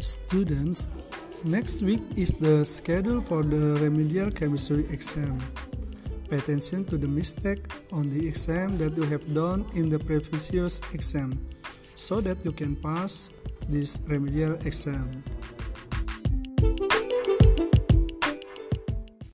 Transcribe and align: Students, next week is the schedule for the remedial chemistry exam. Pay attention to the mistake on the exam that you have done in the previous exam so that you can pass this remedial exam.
Students, 0.00 0.90
next 1.44 1.82
week 1.82 2.00
is 2.16 2.32
the 2.32 2.64
schedule 2.64 3.20
for 3.20 3.42
the 3.42 3.76
remedial 3.84 4.30
chemistry 4.30 4.88
exam. 4.88 5.36
Pay 6.30 6.38
attention 6.38 6.86
to 6.86 6.96
the 6.96 7.06
mistake 7.06 7.68
on 7.92 8.08
the 8.08 8.26
exam 8.26 8.78
that 8.78 8.96
you 8.96 9.02
have 9.04 9.20
done 9.34 9.68
in 9.74 9.90
the 9.90 9.98
previous 9.98 10.80
exam 10.94 11.36
so 11.96 12.22
that 12.22 12.42
you 12.46 12.52
can 12.52 12.76
pass 12.76 13.28
this 13.68 14.00
remedial 14.08 14.54
exam. 14.64 15.22